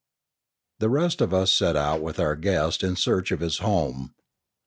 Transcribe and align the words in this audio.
The 0.79 0.89
rest 0.89 1.21
of 1.21 1.31
us 1.31 1.51
set 1.53 1.75
out 1.75 2.01
with 2.01 2.19
our 2.19 2.35
guest 2.35 2.81
in 2.81 2.95
search 2.95 3.29
of 3.31 3.39
his 3.41 3.59
home. 3.59 4.15